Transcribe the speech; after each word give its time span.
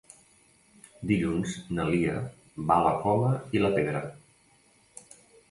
Dilluns 1.11 1.53
na 1.79 1.85
Lia 1.89 2.15
va 2.71 2.79
a 2.81 2.87
la 2.89 2.95
Coma 3.05 3.31
i 3.59 3.63
la 3.67 3.73
Pedra. 3.79 4.03